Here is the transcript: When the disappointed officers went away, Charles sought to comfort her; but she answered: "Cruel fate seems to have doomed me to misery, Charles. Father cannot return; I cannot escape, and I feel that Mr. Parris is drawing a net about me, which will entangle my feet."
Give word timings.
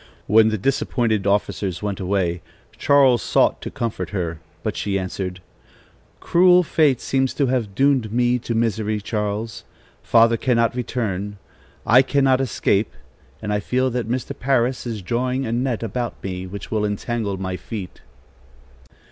When 0.25 0.47
the 0.49 0.57
disappointed 0.57 1.27
officers 1.27 1.83
went 1.83 1.99
away, 1.99 2.41
Charles 2.75 3.21
sought 3.21 3.61
to 3.61 3.69
comfort 3.69 4.09
her; 4.09 4.39
but 4.63 4.75
she 4.75 4.97
answered: 4.97 5.41
"Cruel 6.19 6.63
fate 6.63 6.99
seems 6.99 7.35
to 7.35 7.45
have 7.45 7.75
doomed 7.75 8.11
me 8.11 8.39
to 8.39 8.55
misery, 8.55 8.99
Charles. 8.99 9.63
Father 10.01 10.37
cannot 10.37 10.73
return; 10.75 11.37
I 11.85 12.01
cannot 12.01 12.41
escape, 12.41 12.91
and 13.43 13.53
I 13.53 13.59
feel 13.59 13.91
that 13.91 14.09
Mr. 14.09 14.33
Parris 14.35 14.87
is 14.87 15.03
drawing 15.03 15.45
a 15.45 15.51
net 15.51 15.83
about 15.83 16.15
me, 16.23 16.47
which 16.47 16.71
will 16.71 16.83
entangle 16.83 17.37
my 17.37 17.55
feet." 17.55 18.01